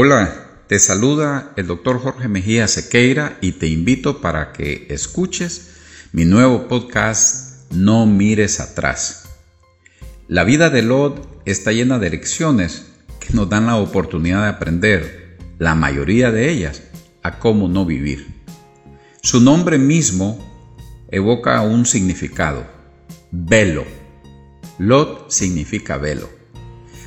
Hola, 0.00 0.62
te 0.68 0.78
saluda 0.78 1.52
el 1.56 1.66
doctor 1.66 1.98
Jorge 1.98 2.28
Mejía 2.28 2.68
Sequeira 2.68 3.36
y 3.40 3.50
te 3.50 3.66
invito 3.66 4.20
para 4.20 4.52
que 4.52 4.86
escuches 4.90 5.72
mi 6.12 6.24
nuevo 6.24 6.68
podcast 6.68 7.72
No 7.72 8.06
mires 8.06 8.60
atrás. 8.60 9.24
La 10.28 10.44
vida 10.44 10.70
de 10.70 10.82
Lot 10.82 11.42
está 11.46 11.72
llena 11.72 11.98
de 11.98 12.10
lecciones 12.10 12.92
que 13.18 13.34
nos 13.34 13.48
dan 13.48 13.66
la 13.66 13.74
oportunidad 13.74 14.42
de 14.42 14.50
aprender, 14.50 15.36
la 15.58 15.74
mayoría 15.74 16.30
de 16.30 16.48
ellas, 16.48 16.80
a 17.24 17.40
cómo 17.40 17.66
no 17.66 17.84
vivir. 17.84 18.24
Su 19.20 19.40
nombre 19.40 19.78
mismo 19.78 20.38
evoca 21.10 21.60
un 21.62 21.86
significado, 21.86 22.64
velo. 23.32 23.84
Lot 24.78 25.28
significa 25.32 25.96
velo. 25.96 26.30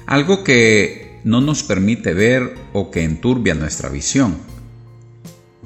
Algo 0.08 0.44
que 0.44 1.11
no 1.24 1.42
nos 1.42 1.64
permite 1.64 2.14
ver 2.14 2.56
o 2.74 2.92
que 2.92 3.04
enturbia 3.04 3.56
nuestra 3.56 3.90
visión. 3.90 4.38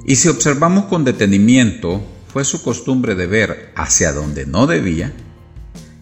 Y 0.04 0.16
si 0.16 0.28
observamos 0.28 0.86
con 0.86 1.04
detenimiento, 1.04 2.02
fue 2.32 2.44
su 2.44 2.62
costumbre 2.62 3.14
de 3.14 3.26
ver 3.26 3.72
hacia 3.74 4.12
donde 4.12 4.46
no 4.46 4.66
debía, 4.66 5.12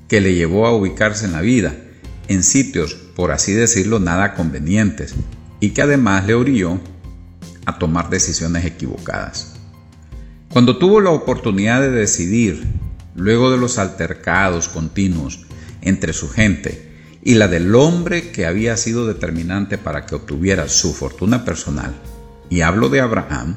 que 0.09 0.21
le 0.21 0.35
llevó 0.35 0.67
a 0.67 0.75
ubicarse 0.75 1.27
en 1.27 1.33
la 1.33 1.41
vida, 1.41 1.77
en 2.29 2.43
sitios, 2.43 2.95
por 2.95 3.33
así 3.33 3.53
decirlo, 3.53 4.01
nada 4.01 4.35
convenientes, 4.35 5.15
y 5.61 5.71
que 5.71 5.83
además 5.83 6.27
le 6.27 6.35
orilló 6.35 6.81
a 7.67 7.79
tomar 7.79 8.11
decisiones 8.11 8.65
equivocadas. 8.65 9.55
Cuando 10.53 10.77
tuvo 10.79 11.01
la 11.01 11.11
oportunidad 11.11 11.81
de 11.81 11.91
decidir, 11.91 12.65
luego 13.15 13.51
de 13.51 13.59
los 13.59 13.79
altercados 13.79 14.69
continuos 14.69 15.47
entre 15.81 16.13
su 16.13 16.29
gente, 16.29 16.94
y 17.27 17.35
la 17.35 17.49
del 17.49 17.75
hombre 17.75 18.31
que 18.31 18.45
había 18.45 18.77
sido 18.77 19.07
determinante 19.07 19.79
para 19.79 20.05
que 20.05 20.15
obtuviera 20.15 20.69
su 20.69 20.93
fortuna 20.93 21.47
personal, 21.47 21.95
y 22.51 22.61
hablo 22.61 22.91
de 22.91 23.01
Abraham, 23.01 23.57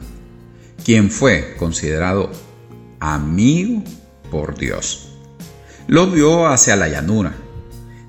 quien 0.85 1.11
fue 1.11 1.55
considerado 1.59 2.31
amigo 3.01 3.83
por 4.31 4.57
Dios. 4.57 5.09
Lo 5.87 6.09
vio 6.09 6.47
hacia 6.47 6.77
la 6.77 6.87
llanura. 6.87 7.35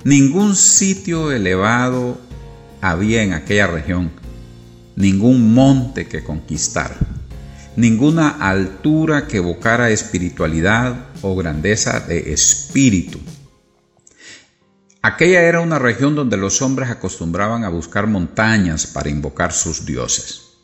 Ningún 0.05 0.55
sitio 0.55 1.32
elevado 1.32 2.19
había 2.80 3.25
en 3.25 3.32
aquella 3.32 3.66
región, 3.66 4.12
ningún 4.94 5.54
monte 5.54 6.06
que 6.06 6.22
conquistar, 6.22 6.97
ninguna 7.75 8.28
altura 8.28 9.27
que 9.27 9.38
evocara 9.38 9.91
espiritualidad 9.91 11.08
o 11.22 11.34
grandeza 11.34 11.98
de 11.98 12.32
espíritu 12.32 13.19
Aquella 15.08 15.40
era 15.40 15.60
una 15.60 15.78
región 15.78 16.14
donde 16.14 16.36
los 16.36 16.60
hombres 16.60 16.90
acostumbraban 16.90 17.64
a 17.64 17.70
buscar 17.70 18.06
montañas 18.06 18.86
para 18.86 19.08
invocar 19.08 19.54
sus 19.54 19.86
dioses. 19.86 20.58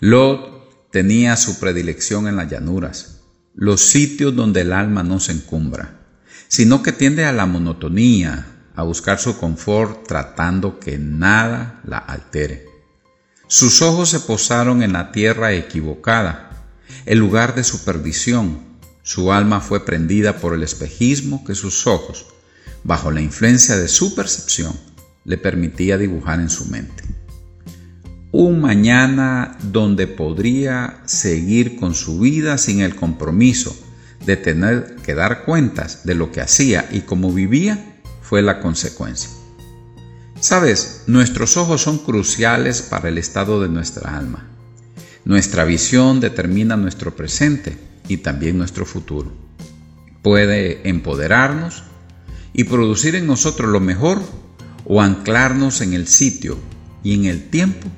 Lot 0.00 0.90
tenía 0.90 1.36
su 1.36 1.60
predilección 1.60 2.28
en 2.28 2.36
las 2.36 2.50
llanuras, 2.50 3.20
los 3.54 3.82
sitios 3.82 4.34
donde 4.34 4.62
el 4.62 4.72
alma 4.72 5.02
no 5.02 5.20
se 5.20 5.32
encumbra, 5.32 6.00
sino 6.48 6.82
que 6.82 6.92
tiende 6.92 7.26
a 7.26 7.32
la 7.32 7.44
monotonía, 7.44 8.46
a 8.74 8.84
buscar 8.84 9.18
su 9.18 9.36
confort 9.36 10.08
tratando 10.08 10.80
que 10.80 10.96
nada 10.96 11.82
la 11.84 11.98
altere. 11.98 12.64
Sus 13.48 13.82
ojos 13.82 14.08
se 14.08 14.20
posaron 14.20 14.82
en 14.82 14.94
la 14.94 15.12
tierra 15.12 15.52
equivocada, 15.52 16.70
el 17.04 17.18
lugar 17.18 17.54
de 17.54 17.64
su 17.64 17.84
perdición. 17.84 18.60
Su 19.02 19.30
alma 19.30 19.60
fue 19.60 19.84
prendida 19.84 20.38
por 20.38 20.54
el 20.54 20.62
espejismo 20.62 21.44
que 21.44 21.54
sus 21.54 21.86
ojos, 21.86 22.28
bajo 22.84 23.10
la 23.10 23.20
influencia 23.20 23.76
de 23.76 23.88
su 23.88 24.14
percepción, 24.14 24.74
le 25.24 25.36
permitía 25.36 25.98
dibujar 25.98 26.40
en 26.40 26.50
su 26.50 26.66
mente. 26.66 27.04
Un 28.32 28.60
mañana 28.60 29.56
donde 29.62 30.06
podría 30.06 31.02
seguir 31.06 31.76
con 31.76 31.94
su 31.94 32.20
vida 32.20 32.58
sin 32.58 32.80
el 32.80 32.94
compromiso 32.94 33.76
de 34.24 34.36
tener 34.36 34.96
que 34.96 35.14
dar 35.14 35.44
cuentas 35.44 36.04
de 36.04 36.14
lo 36.14 36.30
que 36.32 36.40
hacía 36.40 36.88
y 36.90 37.00
cómo 37.00 37.32
vivía 37.32 38.00
fue 38.20 38.42
la 38.42 38.60
consecuencia. 38.60 39.30
Sabes, 40.40 41.04
nuestros 41.06 41.56
ojos 41.56 41.82
son 41.82 41.98
cruciales 41.98 42.82
para 42.82 43.08
el 43.08 43.18
estado 43.18 43.60
de 43.60 43.68
nuestra 43.68 44.16
alma. 44.16 44.46
Nuestra 45.24 45.64
visión 45.64 46.20
determina 46.20 46.76
nuestro 46.76 47.16
presente 47.16 47.76
y 48.06 48.18
también 48.18 48.56
nuestro 48.56 48.86
futuro. 48.86 49.32
Puede 50.22 50.88
empoderarnos 50.88 51.84
y 52.52 52.64
producir 52.64 53.14
en 53.14 53.26
nosotros 53.26 53.70
lo 53.70 53.80
mejor 53.80 54.20
o 54.84 55.00
anclarnos 55.00 55.80
en 55.80 55.92
el 55.92 56.06
sitio 56.06 56.58
y 57.02 57.14
en 57.14 57.26
el 57.26 57.48
tiempo 57.50 57.88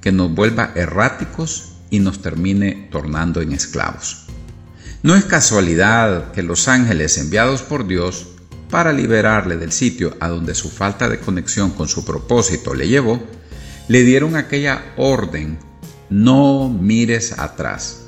que 0.00 0.12
nos 0.12 0.34
vuelva 0.34 0.72
erráticos 0.74 1.72
y 1.90 2.00
nos 2.00 2.22
termine 2.22 2.88
tornando 2.90 3.40
en 3.40 3.52
esclavos. 3.52 4.26
No 5.02 5.14
es 5.14 5.24
casualidad 5.24 6.32
que 6.32 6.42
los 6.42 6.68
ángeles 6.68 7.16
enviados 7.18 7.62
por 7.62 7.86
Dios 7.86 8.26
para 8.68 8.92
liberarle 8.92 9.56
del 9.56 9.72
sitio 9.72 10.16
a 10.20 10.28
donde 10.28 10.54
su 10.54 10.70
falta 10.70 11.08
de 11.08 11.18
conexión 11.18 11.70
con 11.70 11.88
su 11.88 12.04
propósito 12.04 12.74
le 12.74 12.88
llevó, 12.88 13.22
le 13.88 14.04
dieron 14.04 14.36
aquella 14.36 14.92
orden, 14.96 15.58
no 16.08 16.68
mires 16.68 17.38
atrás. 17.38 18.02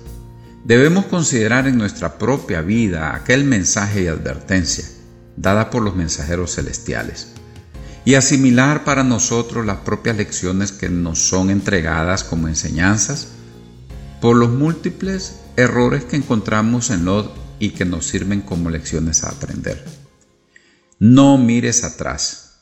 Debemos 0.65 1.07
considerar 1.07 1.67
en 1.67 1.79
nuestra 1.79 2.19
propia 2.19 2.61
vida 2.61 3.17
aquel 3.17 3.45
mensaje 3.45 4.03
y 4.03 4.07
advertencia 4.07 4.85
dada 5.43 5.71
por 5.71 5.83
los 5.83 5.97
mensajeros 5.97 6.55
celestiales, 6.55 7.29
y 8.05 8.15
asimilar 8.15 8.85
para 8.85 9.05
nosotros 9.05 9.67
las 9.67 9.79
propias 9.79 10.17
lecciones 10.17 10.73
que 10.73 10.89
nos 10.89 11.19
son 11.19 11.51
entregadas 11.51 12.25
como 12.25 12.49
enseñanzas 12.49 13.29
por 14.21 14.37
los 14.37 14.51
múltiples 14.51 15.41
errores 15.57 16.05
que 16.05 16.17
encontramos 16.17 16.91
en 16.91 17.05
Lot 17.05 17.35
y 17.59 17.71
que 17.71 17.85
nos 17.85 18.07
sirven 18.07 18.41
como 18.41 18.71
lecciones 18.71 19.25
a 19.25 19.31
aprender. 19.31 19.85
No 20.99 21.39
mires 21.39 21.85
atrás. 21.85 22.61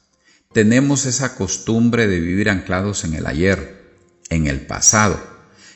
Tenemos 0.52 1.06
esa 1.06 1.36
costumbre 1.36 2.06
de 2.06 2.18
vivir 2.18 2.50
anclados 2.50 3.04
en 3.04 3.14
el 3.14 3.26
ayer, 3.26 3.94
en 4.30 4.46
el 4.46 4.66
pasado, 4.66 5.20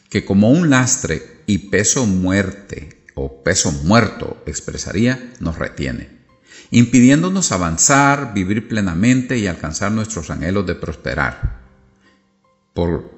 que 0.08 0.24
como 0.24 0.50
un 0.50 0.70
lastre 0.70 1.42
y 1.46 1.58
peso 1.68 2.06
muerte 2.06 3.04
o 3.14 3.42
peso 3.42 3.70
muerto 3.70 4.42
expresaría, 4.46 5.32
nos 5.40 5.58
retiene 5.58 6.23
impidiéndonos 6.70 7.52
avanzar, 7.52 8.32
vivir 8.34 8.68
plenamente 8.68 9.38
y 9.38 9.46
alcanzar 9.46 9.92
nuestros 9.92 10.30
anhelos 10.30 10.66
de 10.66 10.74
prosperar. 10.74 11.60
Por 12.72 13.10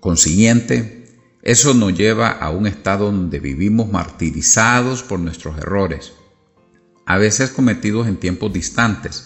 consiguiente, 0.00 1.04
eso 1.42 1.74
nos 1.74 1.94
lleva 1.94 2.30
a 2.30 2.50
un 2.50 2.66
estado 2.66 3.06
donde 3.06 3.38
vivimos 3.38 3.90
martirizados 3.90 5.02
por 5.02 5.20
nuestros 5.20 5.58
errores, 5.58 6.12
a 7.04 7.18
veces 7.18 7.50
cometidos 7.50 8.06
en 8.06 8.16
tiempos 8.16 8.52
distantes, 8.52 9.24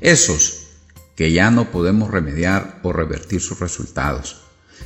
esos 0.00 0.68
que 1.16 1.32
ya 1.32 1.50
no 1.50 1.70
podemos 1.70 2.10
remediar 2.10 2.80
o 2.82 2.94
revertir 2.94 3.42
sus 3.42 3.60
resultados, 3.60 4.40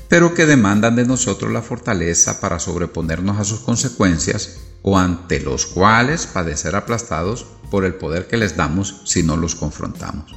pero 0.09 0.35
que 0.35 0.47
demandan 0.47 0.97
de 0.97 1.07
nosotros 1.07 1.53
la 1.53 1.63
fortaleza 1.63 2.41
para 2.41 2.59
sobreponernos 2.59 3.39
a 3.39 3.45
sus 3.45 3.61
consecuencias 3.61 4.59
o 4.85 4.99
ante 4.99 5.41
los 5.41 5.65
cuales 5.65 6.27
padecer 6.27 6.77
aplastados 6.77 7.47
por 7.71 7.87
el 7.87 7.95
poder 7.95 8.29
que 8.29 8.37
les 8.37 8.55
damos 8.55 9.01
si 9.07 9.23
no 9.23 9.37
los 9.37 9.55
confrontamos. 9.55 10.37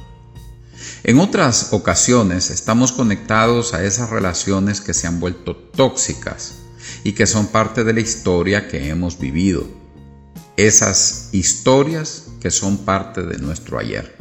En 1.04 1.20
otras 1.20 1.68
ocasiones 1.72 2.50
estamos 2.50 2.92
conectados 2.92 3.74
a 3.74 3.84
esas 3.84 4.08
relaciones 4.08 4.80
que 4.80 4.94
se 4.94 5.06
han 5.06 5.20
vuelto 5.20 5.54
tóxicas 5.54 6.54
y 7.04 7.12
que 7.12 7.26
son 7.26 7.48
parte 7.48 7.84
de 7.84 7.92
la 7.92 8.00
historia 8.00 8.68
que 8.68 8.88
hemos 8.88 9.18
vivido. 9.18 9.68
Esas 10.56 11.28
historias 11.32 12.24
que 12.40 12.50
son 12.50 12.78
parte 12.78 13.22
de 13.22 13.38
nuestro 13.38 13.78
ayer. 13.78 14.16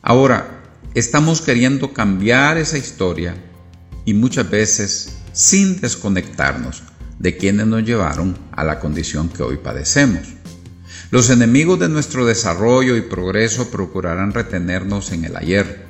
Ahora, 0.00 0.62
estamos 0.94 1.42
queriendo 1.42 1.92
cambiar 1.92 2.56
esa 2.56 2.78
historia 2.78 3.36
y 4.06 4.14
muchas 4.14 4.48
veces 4.48 5.10
sin 5.32 5.78
desconectarnos 5.80 6.82
de 7.20 7.36
quienes 7.36 7.66
nos 7.66 7.84
llevaron 7.84 8.36
a 8.50 8.64
la 8.64 8.80
condición 8.80 9.28
que 9.28 9.42
hoy 9.42 9.58
padecemos. 9.58 10.22
Los 11.10 11.28
enemigos 11.28 11.78
de 11.78 11.88
nuestro 11.88 12.24
desarrollo 12.24 12.96
y 12.96 13.02
progreso 13.02 13.70
procurarán 13.70 14.32
retenernos 14.32 15.12
en 15.12 15.26
el 15.26 15.36
ayer, 15.36 15.84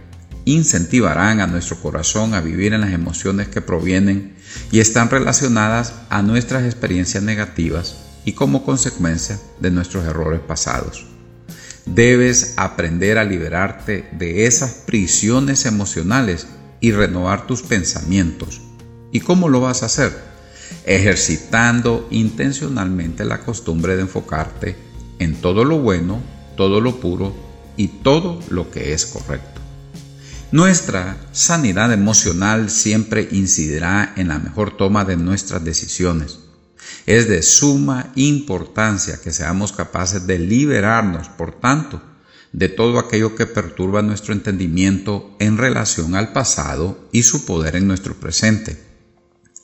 incentivarán 0.45 1.41
a 1.41 1.47
nuestro 1.47 1.77
corazón 1.81 2.35
a 2.35 2.41
vivir 2.41 2.75
en 2.75 2.81
las 2.81 2.93
emociones 2.93 3.49
que 3.49 3.61
provienen 3.61 4.35
y 4.73 4.81
están 4.81 5.09
relacionadas 5.09 5.95
a 6.09 6.23
nuestras 6.23 6.65
experiencias 6.65 7.23
negativas 7.23 7.97
y 8.25 8.33
como 8.33 8.65
consecuencia 8.65 9.39
de 9.61 9.71
nuestros 9.71 10.05
errores 10.07 10.41
pasados. 10.41 11.07
Debes 11.87 12.55
aprender 12.57 13.19
a 13.19 13.25
liberarte 13.25 14.09
de 14.13 14.47
esas 14.47 14.71
prisiones 14.87 15.65
emocionales 15.65 16.47
y 16.81 16.93
renovar 16.93 17.47
tus 17.47 17.63
pensamientos. 17.63 18.61
¿Y 19.13 19.21
cómo 19.21 19.49
lo 19.49 19.61
vas 19.61 19.83
a 19.83 19.87
hacer? 19.87 20.30
Ejercitando 20.85 22.09
intencionalmente 22.11 23.25
la 23.25 23.41
costumbre 23.41 23.97
de 23.97 24.03
enfocarte 24.03 24.77
en 25.19 25.37
todo 25.37 25.65
lo 25.65 25.79
bueno, 25.79 26.21
todo 26.57 26.81
lo 26.81 27.01
puro 27.01 27.35
y 27.77 27.89
todo 27.89 28.41
lo 28.49 28.71
que 28.71 28.93
es 28.93 29.07
correcto. 29.07 29.61
Nuestra 30.53 31.17
sanidad 31.31 31.93
emocional 31.93 32.71
siempre 32.71 33.29
incidirá 33.31 34.15
en 34.17 34.29
la 34.29 34.41
mejor 34.41 34.77
toma 34.77 35.05
de 35.05 35.17
nuestras 35.17 35.65
decisiones. 35.65 36.41
Es 37.07 37.29
de 37.29 37.43
suma 37.43 38.11
importancia 38.17 39.21
que 39.23 39.33
seamos 39.33 39.73
capaces 39.73 40.27
de 40.27 40.41
liberarnos, 40.41 41.29
por 41.29 41.53
tanto, 41.61 42.03
de 42.53 42.69
todo 42.69 42.99
aquello 42.99 43.37
que 43.37 43.47
perturba 43.47 44.03
nuestro 44.03 44.33
entendimiento 44.33 45.37
en 45.39 45.57
relación 45.57 46.17
al 46.17 46.33
pasado 46.33 47.09
y 47.13 47.23
su 47.23 47.47
poder 47.47 47.77
en 47.77 47.87
nuestro 47.87 48.15
presente, 48.15 48.90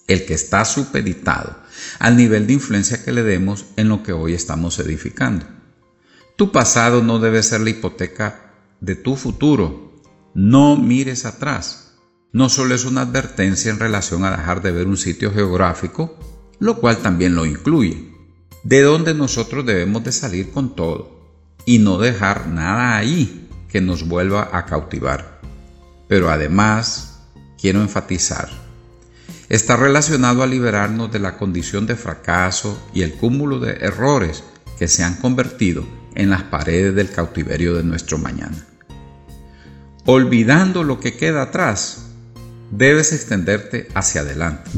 el 0.06 0.24
que 0.24 0.34
está 0.34 0.64
supeditado 0.64 1.56
al 1.98 2.16
nivel 2.16 2.46
de 2.46 2.54
influencia 2.54 3.04
que 3.04 3.12
le 3.12 3.22
demos 3.22 3.66
en 3.76 3.88
lo 3.88 4.02
que 4.02 4.12
hoy 4.12 4.34
estamos 4.34 4.78
edificando. 4.78 5.46
Tu 6.36 6.52
pasado 6.52 7.02
no 7.02 7.18
debe 7.18 7.42
ser 7.42 7.62
la 7.62 7.70
hipoteca 7.70 8.52
de 8.80 8.94
tu 8.94 9.16
futuro. 9.16 10.02
No 10.34 10.76
mires 10.76 11.24
atrás. 11.24 11.94
No 12.32 12.48
solo 12.48 12.74
es 12.74 12.84
una 12.84 13.02
advertencia 13.02 13.70
en 13.70 13.78
relación 13.78 14.24
a 14.24 14.30
dejar 14.30 14.60
de 14.62 14.70
ver 14.70 14.86
un 14.86 14.98
sitio 14.98 15.32
geográfico, 15.32 16.18
lo 16.58 16.78
cual 16.78 16.98
también 16.98 17.34
lo 17.34 17.46
incluye, 17.46 18.12
de 18.62 18.82
donde 18.82 19.14
nosotros 19.14 19.64
debemos 19.64 20.04
de 20.04 20.12
salir 20.12 20.50
con 20.50 20.76
todo 20.76 21.16
y 21.64 21.78
no 21.78 21.98
dejar 21.98 22.48
nada 22.48 22.96
ahí 22.96 23.48
que 23.70 23.80
nos 23.80 24.06
vuelva 24.06 24.50
a 24.52 24.66
cautivar. 24.66 25.40
Pero 26.08 26.30
además, 26.30 27.20
quiero 27.58 27.80
enfatizar, 27.80 28.50
está 29.48 29.76
relacionado 29.76 30.42
a 30.42 30.46
liberarnos 30.46 31.12
de 31.12 31.18
la 31.18 31.36
condición 31.36 31.86
de 31.86 31.96
fracaso 31.96 32.80
y 32.92 33.02
el 33.02 33.14
cúmulo 33.14 33.60
de 33.60 33.72
errores 33.74 34.42
que 34.78 34.88
se 34.88 35.04
han 35.04 35.14
convertido 35.16 35.86
en 36.14 36.30
las 36.30 36.42
paredes 36.44 36.94
del 36.94 37.10
cautiverio 37.10 37.74
de 37.74 37.84
nuestro 37.84 38.18
mañana. 38.18 38.66
Olvidando 40.04 40.84
lo 40.84 41.00
que 41.00 41.16
queda 41.16 41.42
atrás, 41.42 42.06
debes 42.70 43.12
extenderte 43.12 43.88
hacia 43.94 44.22
adelante. 44.22 44.70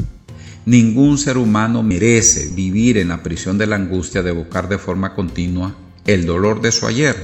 Ningún 0.65 1.17
ser 1.17 1.37
humano 1.37 1.81
merece 1.81 2.47
vivir 2.53 2.97
en 2.97 3.07
la 3.07 3.23
prisión 3.23 3.57
de 3.57 3.67
la 3.67 3.75
angustia 3.75 4.21
de 4.21 4.31
buscar 4.31 4.69
de 4.69 4.77
forma 4.77 5.15
continua 5.15 5.75
el 6.05 6.25
dolor 6.25 6.61
de 6.61 6.71
su 6.71 6.85
ayer 6.85 7.15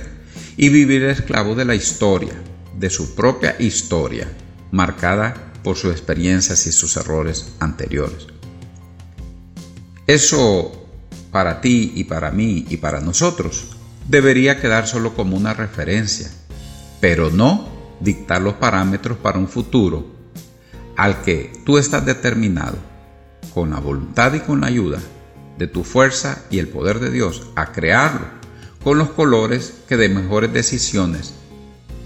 y 0.58 0.70
vivir 0.70 1.04
esclavo 1.04 1.54
de 1.56 1.66
la 1.66 1.76
historia, 1.76 2.34
de 2.78 2.90
su 2.90 3.16
propia 3.16 3.56
historia, 3.60 4.28
marcada 4.72 5.45
por 5.66 5.78
sus 5.78 5.92
experiencias 5.92 6.68
y 6.68 6.72
sus 6.72 6.96
errores 6.96 7.54
anteriores. 7.60 8.28
Eso 10.06 10.88
para 11.32 11.60
ti 11.60 11.92
y 11.96 12.04
para 12.04 12.30
mí 12.30 12.68
y 12.70 12.78
para 12.78 13.02
nosotros 13.02 13.66
debería 14.08 14.62
quedar 14.62 14.88
solo 14.88 15.16
como 15.16 15.36
una 15.36 15.56
referencia, 15.56 16.30
pero 17.02 17.32
no 17.32 17.68
dictar 18.00 18.44
los 18.44 18.54
parámetros 18.54 19.18
para 19.18 19.40
un 19.40 19.48
futuro 19.48 20.06
al 20.98 21.24
que 21.24 21.52
tú 21.66 21.80
estás 21.80 22.06
determinado, 22.06 22.78
con 23.52 23.72
la 23.72 23.80
voluntad 23.80 24.36
y 24.36 24.42
con 24.42 24.62
la 24.62 24.68
ayuda 24.68 25.00
de 25.58 25.66
tu 25.66 25.84
fuerza 25.84 26.44
y 26.52 26.60
el 26.60 26.68
poder 26.68 27.00
de 27.00 27.10
Dios, 27.10 27.48
a 27.56 27.72
crearlo 27.72 28.28
con 28.84 29.00
los 29.00 29.10
colores 29.10 29.74
que 29.90 29.98
de 29.98 30.10
mejores 30.10 30.54
decisiones 30.54 31.34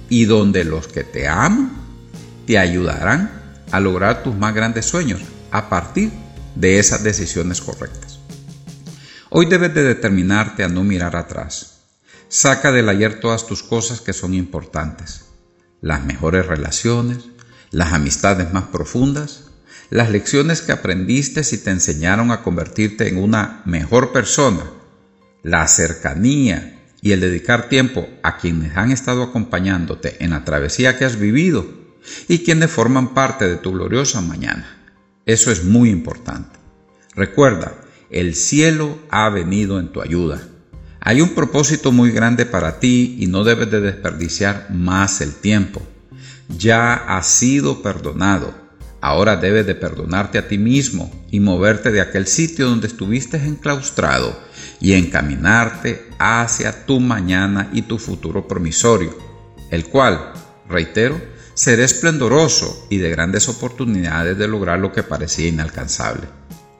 y 0.07 0.23
donde 0.23 0.63
los 0.63 0.87
que 0.87 1.03
te 1.03 1.27
aman 1.27 1.73
te 2.47 2.57
ayudarán 2.57 3.38
a 3.71 3.79
lograr 3.79 4.23
tus 4.23 4.35
más 4.35 4.53
grandes 4.53 4.85
sueños 4.85 5.21
a 5.51 5.69
partir 5.69 6.11
de 6.55 6.79
esas 6.79 7.03
decisiones 7.03 7.61
correctas. 7.61 8.19
Hoy 9.29 9.45
debes 9.45 9.73
de 9.73 9.83
determinarte 9.83 10.63
a 10.63 10.69
no 10.69 10.83
mirar 10.83 11.15
atrás. 11.15 11.81
Saca 12.27 12.71
del 12.71 12.89
ayer 12.89 13.19
todas 13.19 13.47
tus 13.47 13.63
cosas 13.63 14.01
que 14.01 14.13
son 14.13 14.33
importantes, 14.33 15.25
las 15.81 16.03
mejores 16.03 16.45
relaciones, 16.45 17.25
las 17.71 17.93
amistades 17.93 18.51
más 18.53 18.65
profundas, 18.65 19.45
las 19.89 20.11
lecciones 20.11 20.61
que 20.61 20.71
aprendiste 20.71 21.41
y 21.51 21.57
te 21.57 21.71
enseñaron 21.71 22.31
a 22.31 22.43
convertirte 22.43 23.07
en 23.07 23.17
una 23.17 23.61
mejor 23.65 24.11
persona 24.11 24.63
la 25.41 25.67
cercanía 25.67 26.79
y 27.01 27.13
el 27.13 27.21
dedicar 27.21 27.69
tiempo 27.69 28.07
a 28.23 28.37
quienes 28.37 28.75
han 28.75 28.91
estado 28.91 29.23
acompañándote 29.23 30.23
en 30.23 30.31
la 30.31 30.43
travesía 30.43 30.97
que 30.97 31.05
has 31.05 31.17
vivido 31.17 31.78
y 32.27 32.39
quienes 32.39 32.71
forman 32.71 33.13
parte 33.13 33.47
de 33.47 33.57
tu 33.57 33.71
gloriosa 33.71 34.21
mañana. 34.21 34.77
Eso 35.25 35.51
es 35.51 35.63
muy 35.63 35.89
importante. 35.89 36.59
Recuerda, 37.15 37.73
el 38.09 38.35
cielo 38.35 38.97
ha 39.09 39.29
venido 39.29 39.79
en 39.79 39.91
tu 39.91 40.01
ayuda. 40.01 40.41
Hay 41.01 41.21
un 41.21 41.35
propósito 41.35 41.91
muy 41.91 42.11
grande 42.11 42.45
para 42.45 42.79
ti 42.79 43.15
y 43.19 43.27
no 43.27 43.43
debes 43.43 43.71
de 43.71 43.81
desperdiciar 43.81 44.67
más 44.69 45.21
el 45.21 45.33
tiempo. 45.33 45.81
Ya 46.57 46.93
has 46.93 47.27
sido 47.27 47.81
perdonado. 47.81 48.53
Ahora 49.01 49.37
debes 49.37 49.65
de 49.65 49.75
perdonarte 49.75 50.37
a 50.37 50.47
ti 50.47 50.57
mismo 50.57 51.11
y 51.31 51.39
moverte 51.39 51.91
de 51.91 52.01
aquel 52.01 52.27
sitio 52.27 52.67
donde 52.67 52.87
estuviste 52.87 53.37
enclaustrado 53.37 54.37
y 54.81 54.93
encaminarte 54.93 56.09
hacia 56.19 56.85
tu 56.85 56.99
mañana 56.99 57.69
y 57.71 57.83
tu 57.83 57.97
futuro 57.97 58.47
promisorio, 58.47 59.17
el 59.71 59.85
cual, 59.85 60.33
reitero, 60.67 61.21
será 61.59 61.83
esplendoroso 61.83 62.87
y 62.89 62.99
de 62.99 63.09
grandes 63.09 63.49
oportunidades 63.49 64.37
de 64.37 64.47
lograr 64.47 64.79
lo 64.79 64.93
que 64.93 65.03
parecía 65.03 65.47
inalcanzable. 65.47 66.27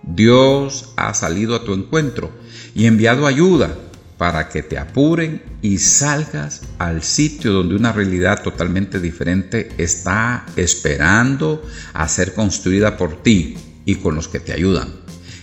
Dios 0.04 0.94
ha 0.96 1.14
salido 1.14 1.56
a 1.56 1.66
tu 1.66 1.74
encuentro 1.74 2.32
y 2.74 2.86
enviado 2.86 3.28
ayuda 3.28 3.76
para 4.18 4.48
que 4.48 4.64
te 4.64 4.78
apuren 4.78 5.42
y 5.62 5.80
salgas 5.80 6.62
al 6.78 7.04
sitio 7.04 7.52
donde 7.52 7.76
una 7.76 7.92
realidad 7.92 8.42
totalmente 8.42 9.00
diferente 9.00 9.70
está 9.78 10.46
esperando 10.56 11.62
a 11.94 12.08
ser 12.08 12.34
construida 12.34 12.96
por 12.96 13.22
ti 13.22 13.58
y 13.86 13.96
con 13.96 14.16
los 14.16 14.28
que 14.30 14.40
te 14.40 14.54
ayudan. 14.54 14.88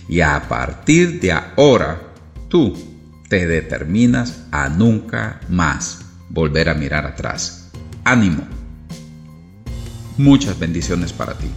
Y 0.09 0.21
a 0.21 0.47
partir 0.47 1.19
de 1.19 1.33
ahora 1.33 2.07
Tú 2.49 2.77
te 3.27 3.45
determinas 3.45 4.45
a 4.51 4.69
nunca 4.69 5.41
más 5.49 6.05
volver 6.29 6.69
a 6.69 6.73
mirar 6.73 7.05
atrás. 7.05 7.69
Ánimo. 8.05 8.47
Muchas 10.17 10.57
bendiciones 10.57 11.13
para 11.13 11.37
ti. 11.37 11.47